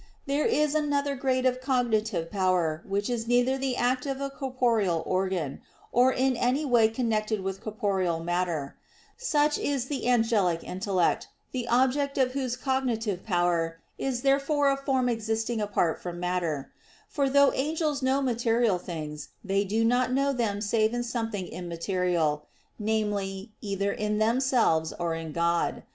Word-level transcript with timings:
There 0.25 0.47
is 0.47 0.73
another 0.73 1.13
grade 1.15 1.45
of 1.45 1.61
cognitive 1.61 2.31
power 2.31 2.81
which 2.87 3.07
is 3.07 3.27
neither 3.27 3.55
the 3.55 3.75
act 3.77 4.07
of 4.07 4.19
a 4.19 4.31
corporeal 4.31 5.03
organ, 5.05 5.61
nor 5.93 6.11
in 6.11 6.35
any 6.35 6.65
way 6.65 6.87
connected 6.87 7.41
with 7.41 7.61
corporeal 7.61 8.19
matter; 8.19 8.75
such 9.15 9.59
is 9.59 9.85
the 9.89 10.09
angelic 10.09 10.63
intellect, 10.63 11.27
the 11.51 11.67
object 11.67 12.17
of 12.17 12.31
whose 12.31 12.57
cognitive 12.57 13.23
power 13.23 13.77
is 13.99 14.23
therefore 14.23 14.71
a 14.71 14.75
form 14.77 15.07
existing 15.07 15.61
apart 15.61 16.01
from 16.01 16.19
matter: 16.19 16.71
for 17.07 17.29
though 17.29 17.53
angels 17.53 18.01
know 18.01 18.23
material 18.23 18.79
things, 18.79 19.29
yet 19.43 19.49
they 19.53 19.63
do 19.63 19.85
not 19.85 20.11
know 20.11 20.33
them 20.33 20.61
save 20.61 20.95
in 20.95 21.03
something 21.03 21.45
immaterial, 21.47 22.47
namely, 22.79 23.51
either 23.61 23.91
in 23.93 24.17
themselves 24.17 24.93
or 24.93 25.13
in 25.13 25.31
God. 25.31 25.83